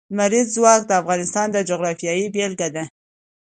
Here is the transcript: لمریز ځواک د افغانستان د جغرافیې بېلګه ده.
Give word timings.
لمریز 0.15 0.47
ځواک 0.55 0.81
د 0.87 0.91
افغانستان 1.01 1.47
د 1.51 1.57
جغرافیې 1.69 2.31
بېلګه 2.33 2.67
ده. 2.75 2.83